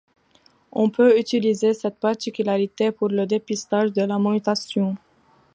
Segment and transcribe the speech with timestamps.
[0.71, 4.97] On peut utiliser cette particularité pour le dépistage de la mutation.